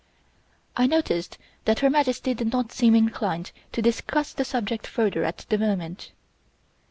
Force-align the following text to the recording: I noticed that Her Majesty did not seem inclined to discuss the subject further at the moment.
I 0.75 0.87
noticed 0.87 1.37
that 1.65 1.81
Her 1.81 1.89
Majesty 1.91 2.33
did 2.33 2.51
not 2.51 2.71
seem 2.71 2.95
inclined 2.95 3.51
to 3.71 3.83
discuss 3.83 4.33
the 4.33 4.43
subject 4.43 4.87
further 4.87 5.23
at 5.23 5.45
the 5.49 5.59
moment. 5.59 6.09